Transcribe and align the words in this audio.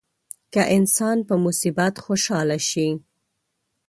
که 0.53 0.61
انسان 0.75 1.17
په 1.27 1.35
مصیبت 1.45 1.93
خوشاله 2.05 2.57
شي. 2.69 2.87